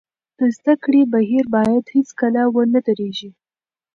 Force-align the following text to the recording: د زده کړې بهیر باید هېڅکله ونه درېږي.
د 0.39 0.39
زده 0.55 0.73
کړې 0.83 1.01
بهیر 1.13 1.45
باید 1.55 1.85
هېڅکله 1.95 2.41
ونه 2.53 2.79
درېږي. 2.87 3.29